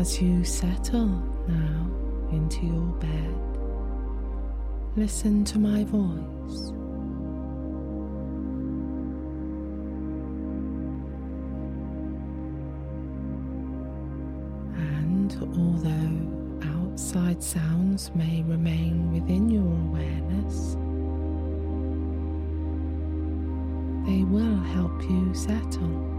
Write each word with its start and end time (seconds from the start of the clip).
As 0.00 0.18
you 0.18 0.44
settle 0.44 1.08
now 1.46 1.90
into 2.32 2.64
your 2.64 2.86
bed, 3.00 3.34
listen 4.96 5.44
to 5.44 5.58
my 5.58 5.84
voice. 5.84 6.70
And 14.74 15.36
although 15.54 16.70
outside 16.70 17.42
sounds 17.42 18.10
may 18.14 18.42
remain 18.44 19.12
within 19.12 19.50
your 19.50 19.70
awareness, 19.86 20.76
they 24.06 24.24
will 24.24 24.60
help 24.72 25.02
you 25.02 25.34
settle. 25.34 26.09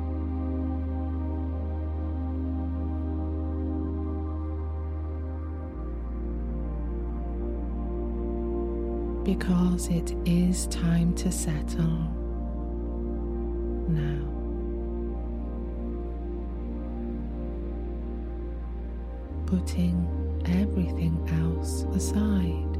Because 9.38 9.88
it 9.88 10.14
is 10.26 10.68
time 10.68 11.14
to 11.14 11.32
settle 11.32 11.86
now. 13.88 14.28
Putting 19.46 19.96
everything 20.48 21.16
else 21.44 21.84
aside. 21.96 22.72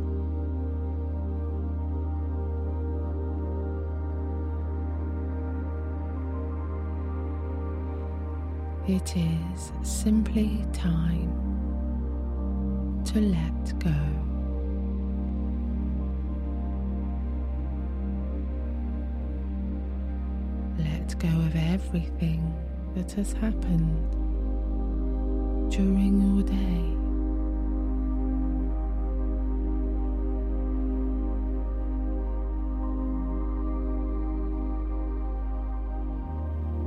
It 8.90 9.16
is 9.16 9.72
simply 9.84 10.66
time 10.74 11.32
to 13.06 13.22
let 13.22 13.80
go. 13.80 14.31
Go 21.22 21.28
of 21.28 21.56
everything 21.56 22.42
that 22.96 23.12
has 23.12 23.32
happened 23.34 24.12
during 25.72 26.20
your 26.20 26.42
day. 26.42 26.98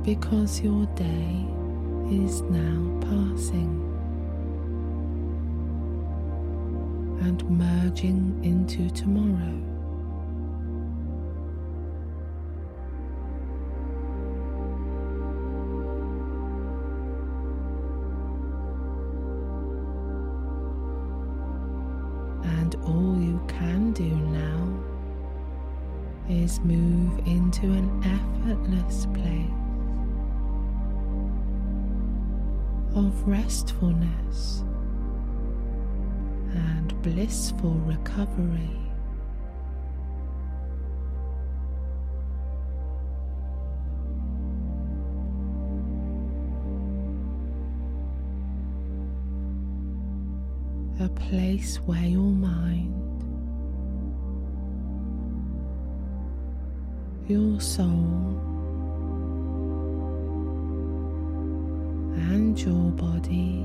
Because 0.03 0.59
your 0.59 0.85
day 0.97 1.45
is 2.11 2.41
now 2.41 2.99
passing 3.07 3.81
and 7.21 7.41
merging 7.49 8.37
into 8.43 8.89
tomorrow. 8.89 9.74
Restfulness 33.25 34.63
and 36.53 37.01
blissful 37.01 37.73
recovery. 37.85 38.69
A 50.99 51.09
place 51.09 51.77
where 51.77 52.05
your 52.05 52.19
mind, 52.21 52.93
your 57.27 57.59
soul, 57.59 58.44
and 62.35 62.59
your 62.59 62.91
body 62.91 63.63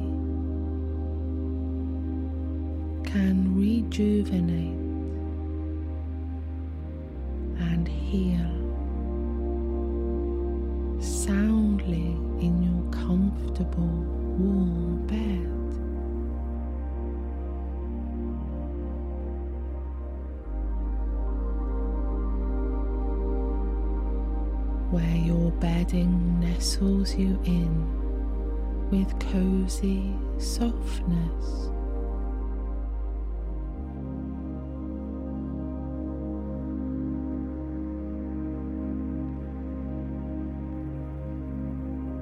can 3.03 3.53
rejuvenate 3.57 4.79
and 7.69 7.89
heal 7.89 8.53
soundly 11.03 12.15
in 12.47 12.63
your 12.63 12.93
comfortable 12.93 13.97
warm 14.39 15.05
bed. 15.09 15.49
Where 24.93 25.17
your 25.17 25.51
bedding 25.59 26.39
nestles 26.39 27.17
you 27.17 27.37
in 27.45 28.00
with 28.91 29.19
cozy 29.21 30.12
softness. 30.39 31.69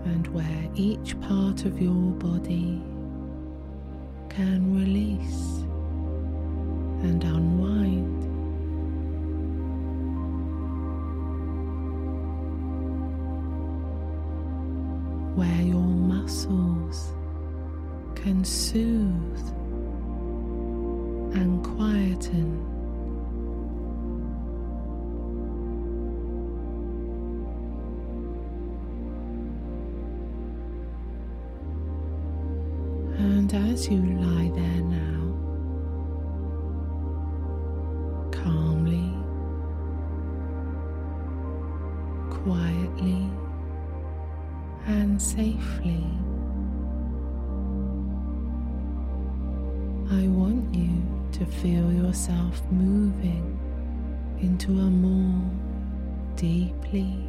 And 0.04 0.26
where 0.28 0.68
each 0.74 1.18
part 1.20 1.64
of 1.64 1.80
your 1.80 2.12
body 2.12 2.82
can 4.28 4.74
release 4.74 5.62
and 7.02 7.24
unwind. 7.24 7.77
Lie 34.28 34.50
there 34.54 34.82
now, 34.82 35.22
calmly, 38.30 39.10
quietly, 42.30 43.30
and 44.86 45.20
safely. 45.20 46.04
I 50.10 50.26
want 50.28 50.74
you 50.74 51.02
to 51.32 51.46
feel 51.46 51.92
yourself 51.92 52.60
moving 52.70 53.58
into 54.40 54.72
a 54.72 54.90
more 55.04 55.50
deeply, 56.36 57.28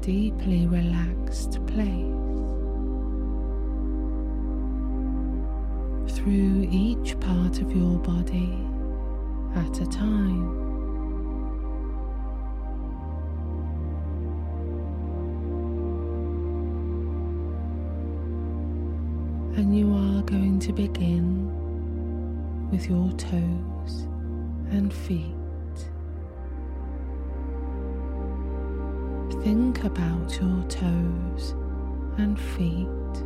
deeply 0.00 0.66
relaxed 0.66 1.64
place. 1.66 2.20
Through 6.22 6.68
each 6.70 7.18
part 7.18 7.62
of 7.62 7.74
your 7.74 7.96
body 7.96 8.58
at 9.56 9.80
a 9.80 9.86
time. 9.86 10.50
And 19.56 19.74
you 19.74 19.90
are 19.94 20.22
going 20.24 20.58
to 20.60 20.74
begin 20.74 21.48
with 22.70 22.86
your 22.86 23.10
toes 23.12 24.06
and 24.72 24.92
feet. 24.92 25.24
Think 29.42 29.84
about 29.84 30.38
your 30.38 30.62
toes 30.68 31.54
and 32.18 32.38
feet 32.38 33.24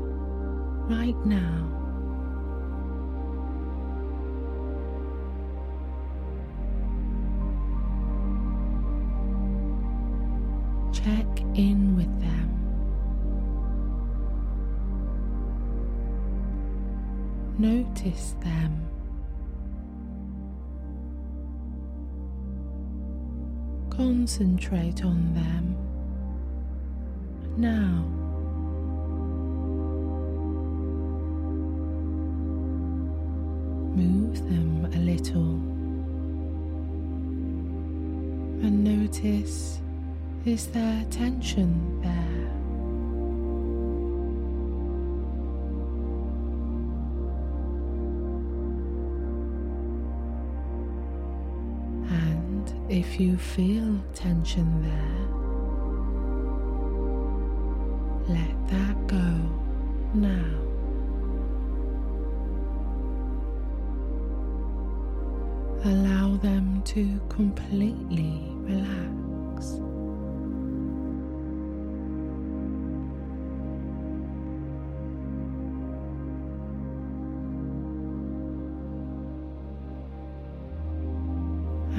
right 0.88 1.26
now. 1.26 1.83
In 11.54 11.96
with 11.96 12.20
them. 12.20 12.44
notice 17.58 18.34
them. 18.40 18.80
Concentrate 23.90 25.04
on 25.04 25.34
them 25.34 25.76
now. 27.56 28.04
Move 33.94 34.38
them 34.48 34.90
a 34.92 34.98
little 34.98 35.54
and 38.66 38.82
notice 38.82 39.73
is 40.46 40.66
there 40.68 41.04
tension 41.10 42.00
there? 42.02 42.10
And 52.10 52.90
if 52.90 53.18
you 53.18 53.38
feel 53.38 53.98
tension 54.14 54.82
there, 54.82 55.43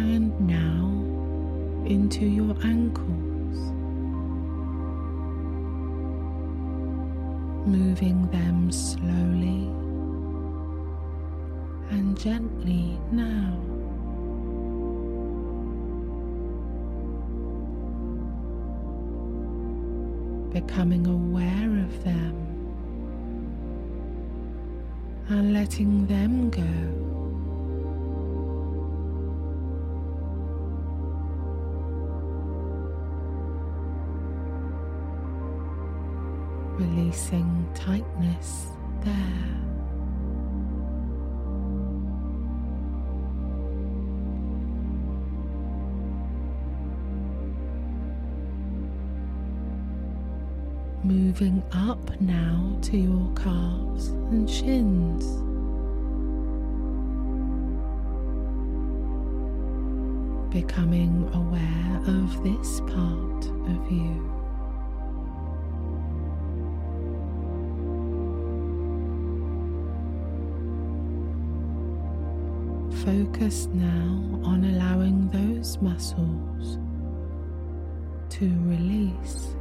And 0.07 0.39
now 0.39 0.85
into 1.87 2.25
your 2.27 2.55
ankles, 2.63 3.57
moving 7.67 8.27
them 8.31 8.71
slowly 8.71 9.65
and 11.89 12.17
gently 12.19 12.99
now. 13.11 13.59
Becoming 20.53 21.07
aware 21.07 21.83
of 21.83 22.03
them 22.03 22.35
and 25.29 25.51
letting 25.51 26.05
them 26.05 26.51
go. 26.51 27.04
Releasing 37.15 37.65
tightness 37.73 38.67
there. 39.01 39.13
Moving 51.03 51.63
up 51.71 52.19
now 52.19 52.77
to 52.81 52.97
your 52.97 53.31
calves 53.35 54.07
and 54.07 54.49
shins. 54.49 55.23
Becoming 60.51 61.29
aware 61.33 62.01
of 62.07 62.43
this 62.43 62.81
part 62.81 63.45
of 63.45 63.91
you. 63.91 64.34
Focus 73.05 73.67
now 73.71 74.41
on 74.43 74.65
allowing 74.65 75.29
those 75.29 75.79
muscles 75.79 76.79
to 78.29 78.45
release, 78.63 79.55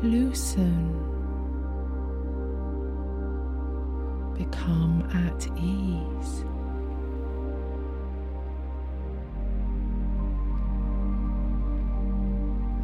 loosen, 0.00 0.92
become 4.38 5.02
at 5.12 5.44
ease. 5.58 6.44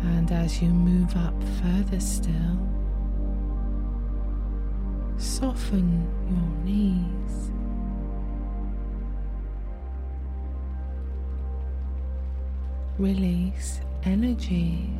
And 0.02 0.32
as 0.32 0.60
you 0.60 0.70
move 0.70 1.16
up 1.16 1.40
further 1.62 2.00
still, 2.00 2.58
soften 5.38 5.88
your 6.30 6.50
knees. 6.64 7.52
Release 12.98 13.80
energy 14.02 14.90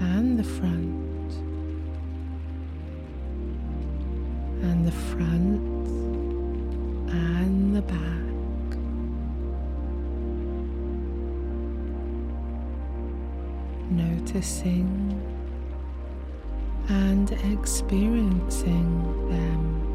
and 0.00 0.38
the 0.38 0.44
front, 0.44 1.32
and 4.62 4.86
the 4.86 4.92
front 4.92 5.60
and 7.10 7.76
the 7.76 7.82
back. 7.82 8.00
Noticing 13.90 15.22
and 16.88 17.30
experiencing 17.52 19.28
them. 19.28 19.93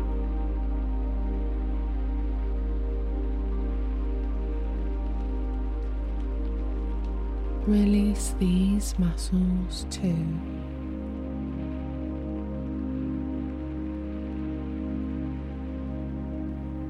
Release 7.69 8.33
these 8.39 8.97
muscles 8.97 9.85
too. 9.91 10.25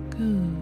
Good. 0.10 0.59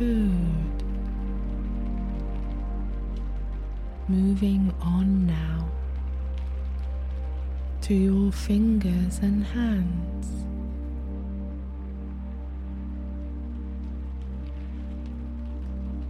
Good. 0.00 0.82
Moving 4.08 4.72
on 4.80 5.26
now 5.26 5.68
to 7.82 7.92
your 7.92 8.32
fingers 8.32 9.18
and 9.18 9.44
hands. 9.44 10.46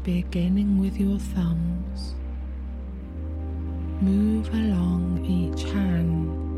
Beginning 0.04 0.78
with 0.80 0.96
your 0.96 1.18
thumbs, 1.18 2.14
move 4.00 4.48
along 4.54 5.24
each 5.26 5.64
hand. 5.72 6.49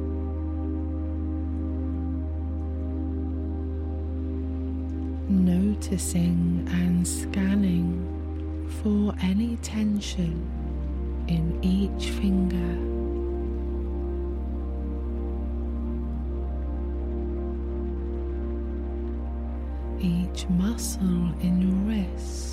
noticing 5.83 6.65
and 6.71 7.07
scanning 7.07 8.07
for 8.83 9.13
any 9.21 9.57
tension 9.57 10.49
in 11.27 11.59
each 11.61 12.11
finger. 12.11 12.79
Each 20.01 20.49
muscle 20.51 21.33
in 21.41 21.63
your 21.63 21.97
wrist. 21.97 22.52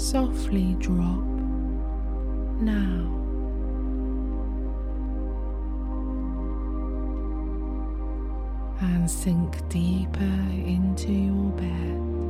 softly 0.00 0.74
drop 0.78 1.24
now. 2.62 3.16
And 8.80 9.10
sink 9.10 9.68
deeper 9.68 10.24
into 10.64 11.12
your 11.12 11.50
bed. 11.52 12.29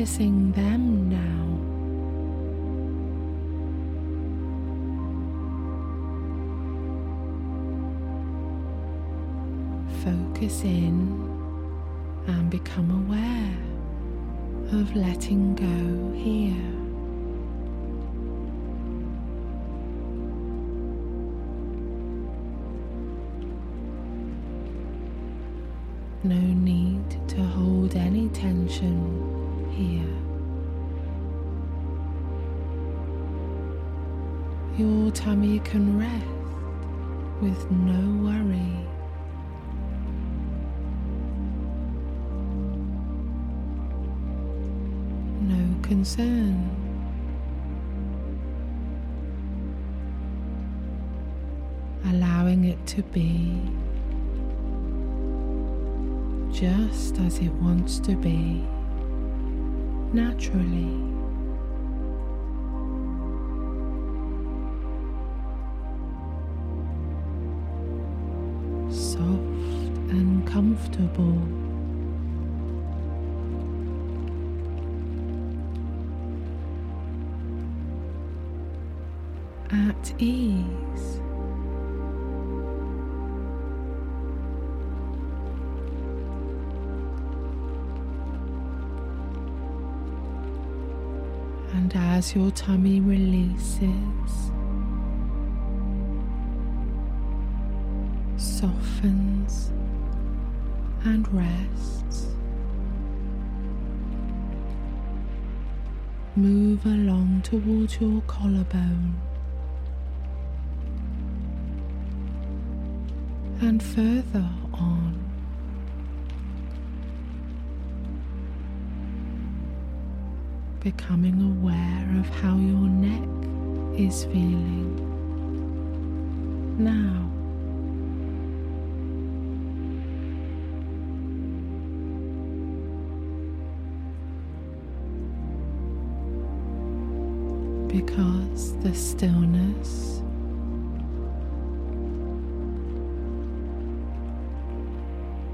noticing 0.00 0.50
them 0.52 1.10
now. 1.10 1.46
Focus 10.02 10.64
in 10.64 10.96
and 12.28 12.48
become 12.48 12.90
aware 13.02 13.58
of 14.80 14.96
letting 14.96 15.54
go 15.54 16.18
here. 16.18 16.89
Your 92.34 92.50
tummy 92.52 92.79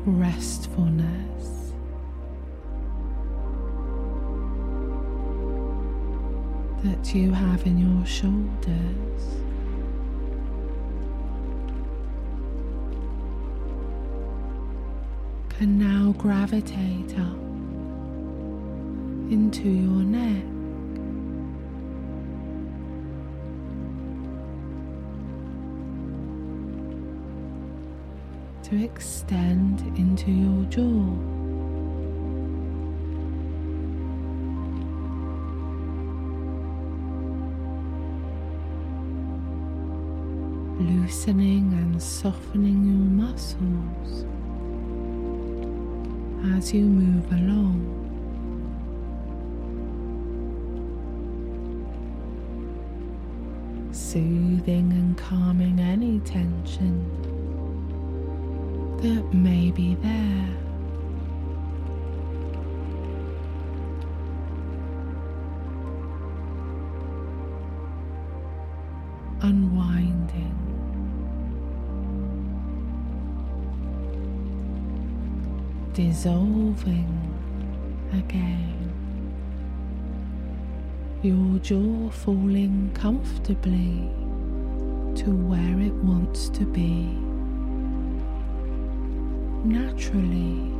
restfulness 0.06 1.72
that 6.84 7.14
you 7.14 7.32
have 7.32 7.66
in 7.66 7.78
your 7.78 8.06
shoulders. 8.06 9.42
Can 15.48 15.78
now 15.78 16.12
gravitate 16.18 17.18
up 17.18 17.36
into 19.30 19.68
your 19.68 20.04
neck. 20.04 20.55
To 28.70 28.82
extend 28.82 29.80
into 29.96 30.32
your 30.32 30.64
jaw. 30.64 31.36
loosening 40.80 41.72
and 41.74 42.02
softening 42.02 42.84
your 42.84 43.28
muscles 43.28 44.24
as 46.56 46.74
you 46.74 46.86
move 46.86 47.30
along. 47.30 47.78
Soothing 53.92 54.90
and 54.92 55.16
calming 55.16 55.78
any 55.78 56.18
tension 56.18 57.35
that 59.02 59.34
may 59.34 59.70
be 59.70 59.94
there. 59.96 60.48
Unwinding. 69.42 70.66
dissolving 75.96 77.08
again, 78.12 79.32
your 81.22 81.58
jaw 81.60 82.10
falling 82.10 82.90
comfortably 82.92 84.10
to 85.14 85.30
where 85.30 85.80
it 85.80 85.94
wants 86.04 86.50
to 86.50 86.66
be 86.66 87.25
naturally. 89.66 90.72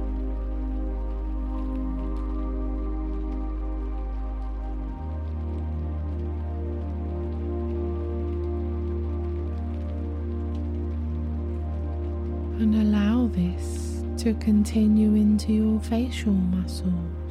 And 12.59 12.75
allow 12.75 13.27
this 13.27 14.03
to 14.23 14.35
continue 14.35 15.15
into 15.15 15.53
your 15.53 15.81
facial 15.81 16.33
muscles. 16.33 17.26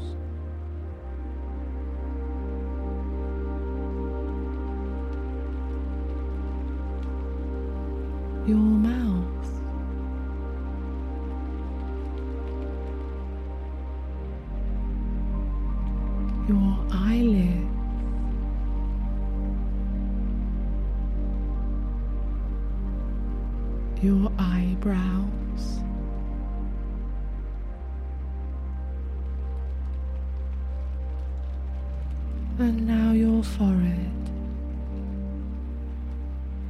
And 32.58 32.88
now 32.88 33.12
your 33.12 33.44
forehead. 33.44 34.12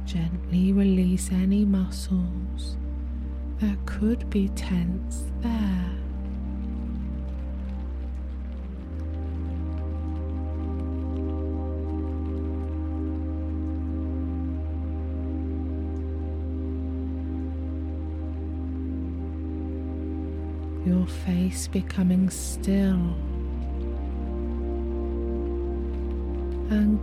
Gently 0.04 0.72
release 0.72 1.30
any 1.30 1.64
muscles 1.64 2.76
that 3.60 3.76
could 3.86 4.28
be 4.28 4.48
tense 4.48 5.24
there. 5.42 5.96
your 20.86 21.06
face 21.06 21.66
becoming 21.66 22.30
still 22.30 23.16
and 26.70 27.00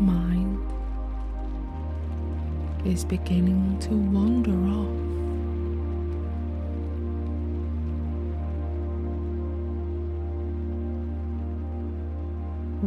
mind 0.00 0.60
is 2.86 3.04
beginning 3.04 3.78
to 3.80 3.90
wander 3.90 4.52
off. 4.52 5.06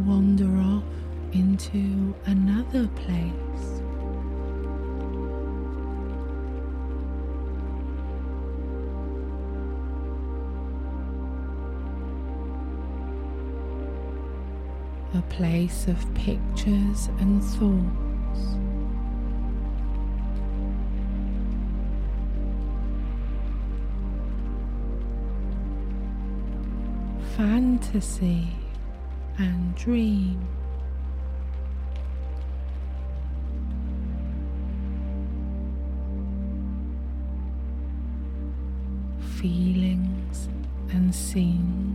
Wander 0.06 0.56
off 0.62 0.84
into 1.32 2.14
another 2.26 2.88
place. 2.88 3.79
Place 15.30 15.86
of 15.86 16.14
pictures 16.14 17.08
and 17.20 17.42
thoughts. 17.42 18.40
Fantasy 27.36 28.48
and 29.38 29.74
dream. 29.76 30.46
Feelings 39.38 40.48
and 40.92 41.14
scenes. 41.14 41.89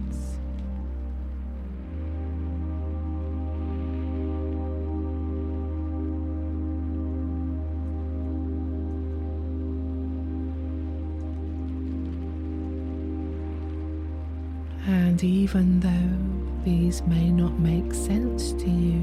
And 15.15 15.23
even 15.23 15.79
though 15.79 16.65
these 16.65 17.01
may 17.03 17.31
not 17.31 17.57
make 17.57 17.93
sense 17.93 18.51
to 18.51 18.69
you, 18.69 18.99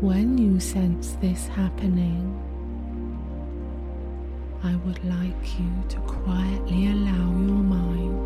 when 0.00 0.36
you 0.36 0.58
sense 0.58 1.12
this 1.20 1.46
happening, 1.46 2.26
I 4.64 4.74
would 4.84 4.98
like 5.04 5.60
you 5.60 5.70
to 5.90 6.00
quietly 6.00 6.88
allow 6.88 7.30
your 7.46 7.62
mind 7.62 8.18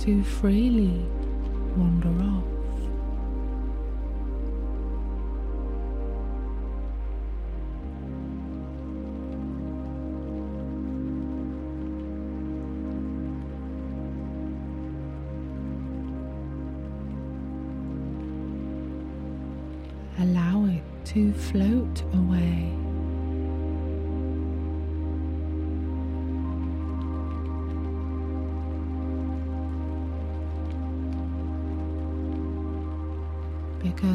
to 0.00 0.24
freely 0.24 1.06
wander 1.76 2.24
off. 2.24 2.57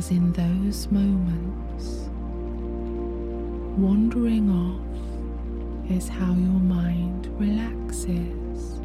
Because 0.04 0.18
in 0.18 0.34
those 0.34 0.92
moments, 0.92 2.10
wandering 3.80 4.50
off 4.50 5.90
is 5.90 6.10
how 6.10 6.34
your 6.34 6.60
mind 6.60 7.30
relaxes. 7.40 8.82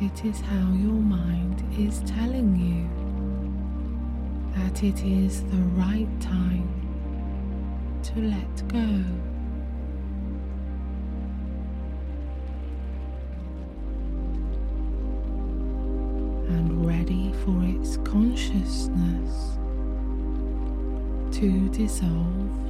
It 0.00 0.24
is 0.24 0.40
how 0.40 0.72
your 0.72 0.90
mind 0.90 1.62
is 1.78 2.00
telling 2.00 2.56
you 2.56 3.07
it 4.82 5.02
is 5.04 5.42
the 5.42 5.56
right 5.74 6.08
time 6.20 6.68
to 8.00 8.20
let 8.20 8.68
go. 8.68 8.78
And 16.54 16.86
ready 16.86 17.32
for 17.44 17.60
its 17.64 17.96
consciousness 18.08 19.58
to 21.36 21.68
dissolve 21.70 22.68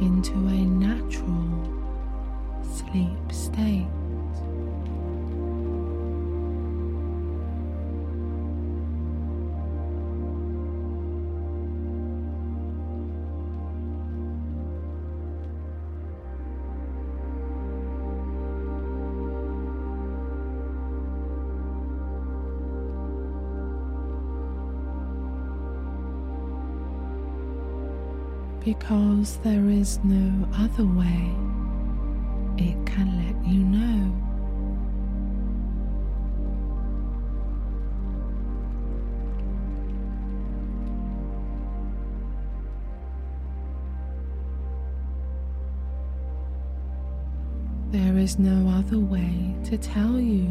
into 0.00 0.32
a 0.32 0.64
natural 0.64 1.50
sleep 2.62 3.32
state. 3.32 3.99
Because 28.80 29.36
there 29.44 29.68
is 29.68 30.00
no 30.04 30.48
other 30.56 30.84
way 30.84 31.34
it 32.56 32.86
can 32.86 33.08
let 33.20 33.46
you 33.46 33.60
know. 33.60 34.16
There 47.90 48.16
is 48.18 48.38
no 48.38 48.68
other 48.70 48.98
way 48.98 49.54
to 49.64 49.76
tell 49.76 50.18
you 50.18 50.49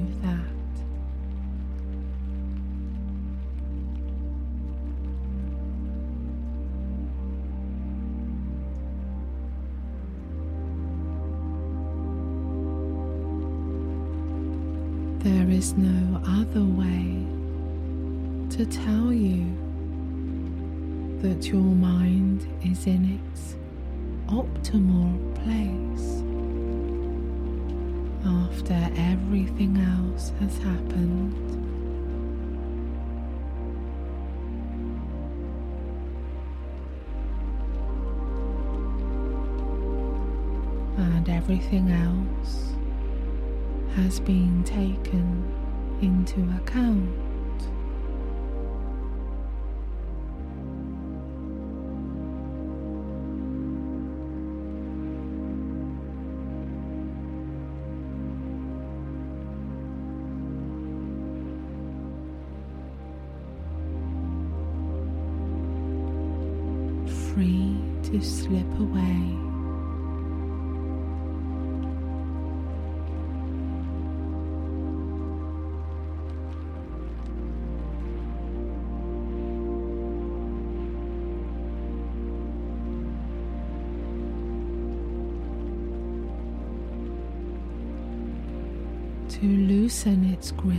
to 89.39 89.45
loosen 89.45 90.25
its 90.33 90.51
grip 90.51 90.75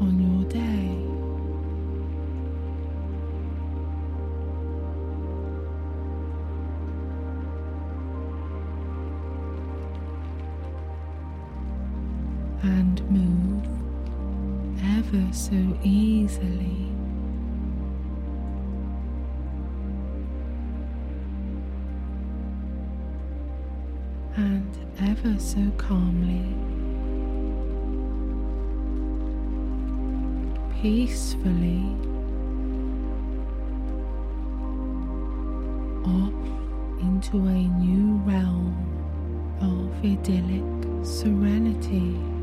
on 0.00 0.16
your 0.20 0.48
day. 0.48 0.92
And 12.62 13.02
move 13.10 13.66
ever 14.98 15.32
so 15.32 15.56
easily. 15.82 16.92
And 24.36 24.78
ever 25.00 25.40
so 25.40 25.72
calmly. 25.76 26.55
Peacefully 30.86 31.82
off 36.04 36.32
into 37.02 37.38
a 37.38 37.60
new 37.82 38.14
realm 38.18 38.72
of 39.60 40.04
idyllic 40.04 41.04
serenity. 41.04 42.35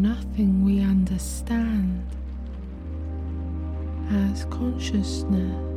Nothing 0.00 0.64
we 0.64 0.80
understand 0.80 2.06
as 4.10 4.44
consciousness. 4.46 5.70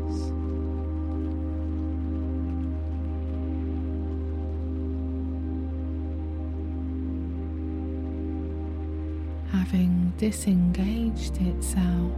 having 9.51 10.11
disengaged 10.17 11.37
itself 11.41 12.11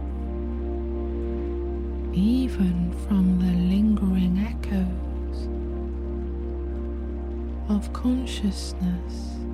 even 2.12 2.92
from 3.06 3.38
the 3.38 3.52
lingering 3.72 4.38
echoes 4.38 5.48
of 7.68 7.92
consciousness. 7.92 9.45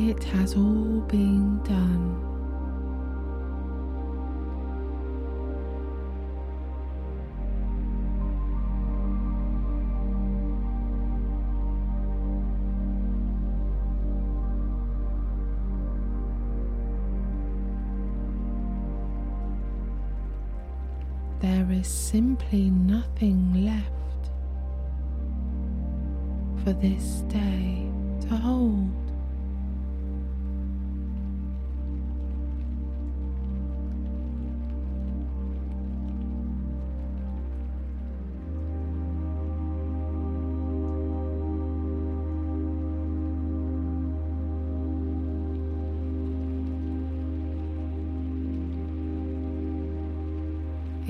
It 0.00 0.22
has 0.22 0.54
all 0.54 1.00
been 1.08 1.58
done. 1.64 2.24
There 21.40 21.66
is 21.72 21.88
simply 21.88 22.70
nothing 22.70 23.64
left 23.64 24.30
for 26.62 26.72
this 26.72 27.22
day 27.28 27.57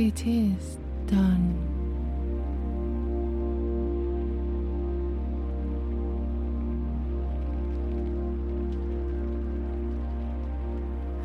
It 0.08 0.26
is 0.26 0.78
done. 1.04 1.52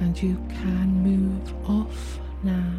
And 0.02 0.22
you 0.22 0.36
can 0.50 1.02
move 1.02 1.70
off 1.70 2.20
now. 2.44 2.74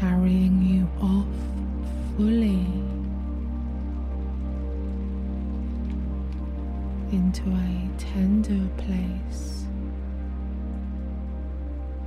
Carrying 0.00 0.62
you 0.62 0.88
off 1.00 1.26
fully 2.16 2.64
into 7.10 7.42
a 7.50 7.90
tender 7.98 8.68
place 8.76 9.64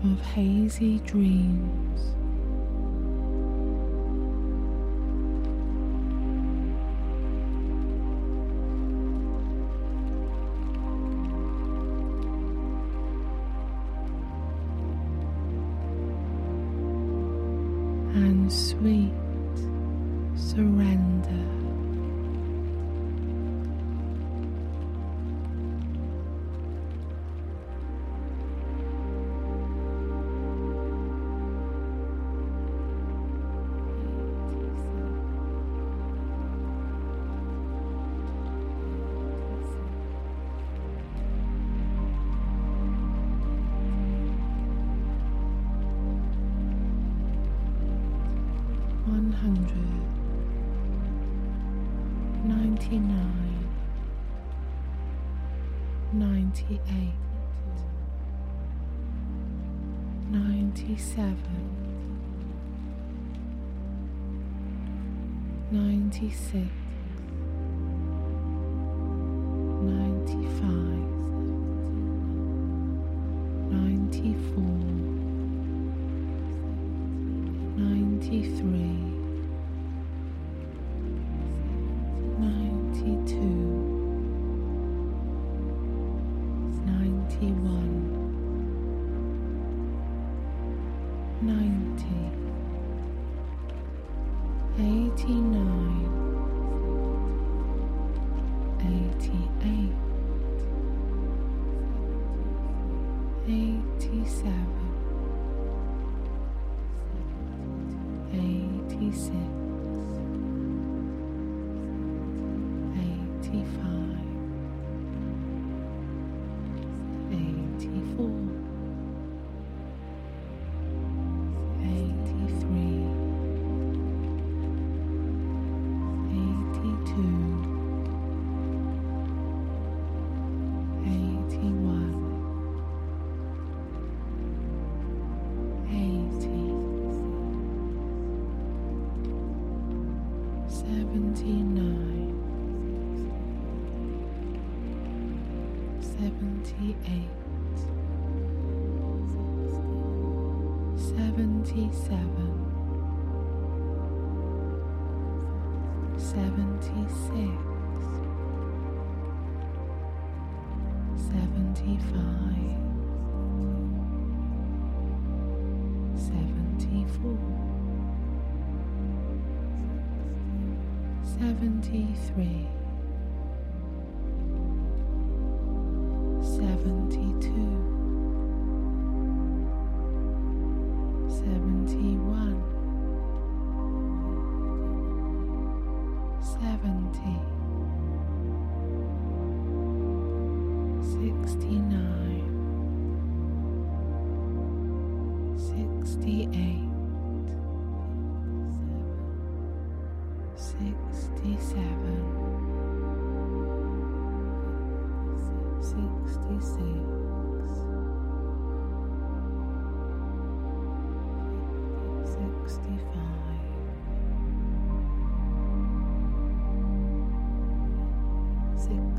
of 0.04 0.20
hazy 0.22 1.00
dreams. 1.00 2.21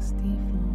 Sixty-four, 0.03 0.72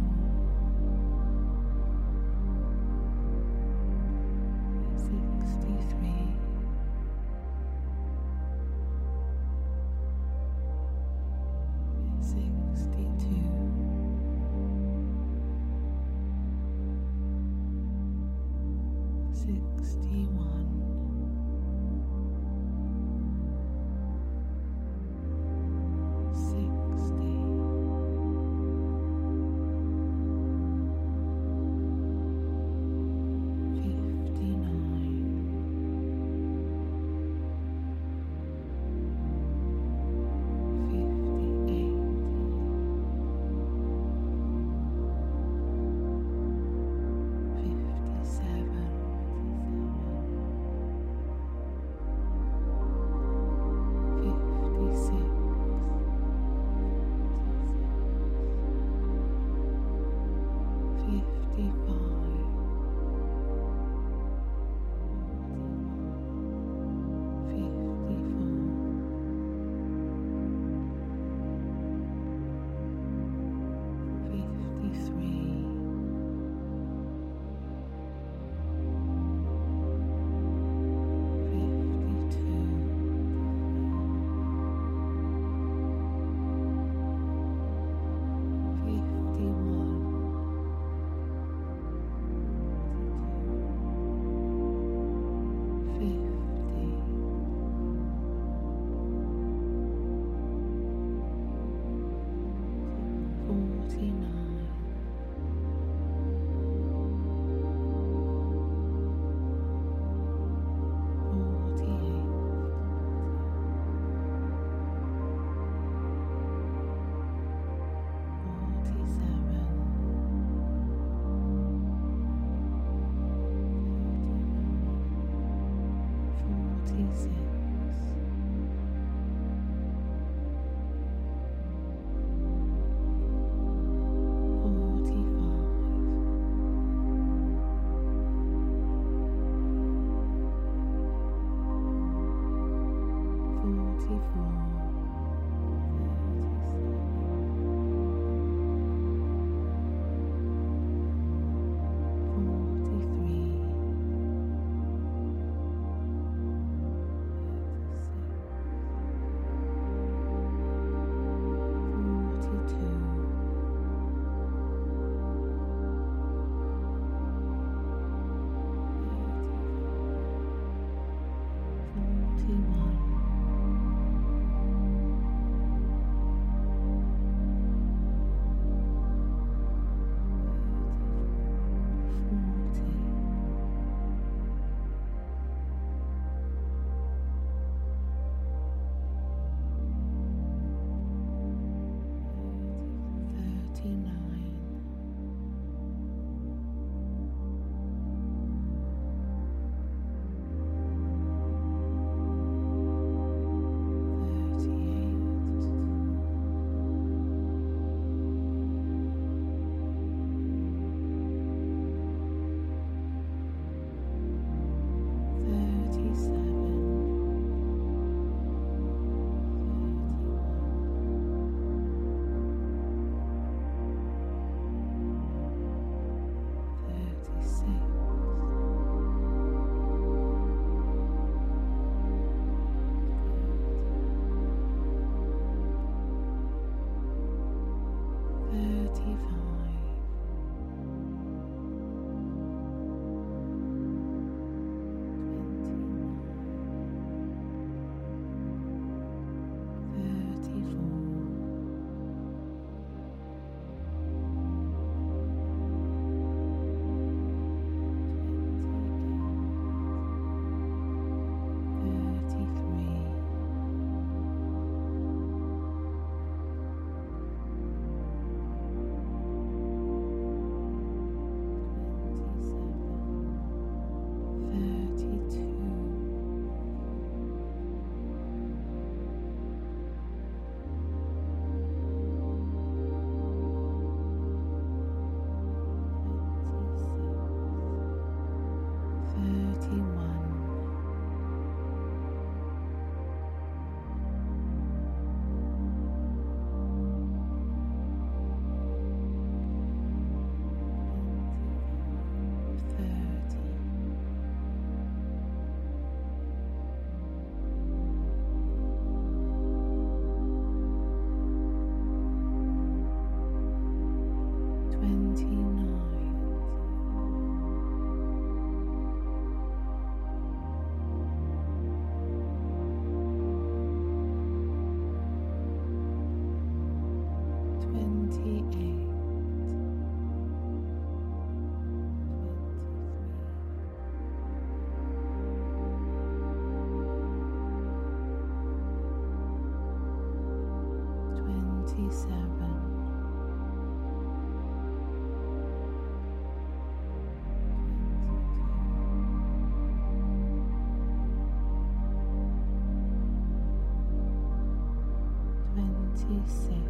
Twenty-six. 356.28 356.67